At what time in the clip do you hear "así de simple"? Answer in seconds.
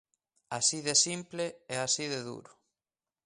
0.57-1.45